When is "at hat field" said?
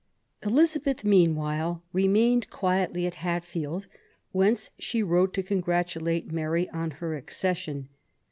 3.05-3.85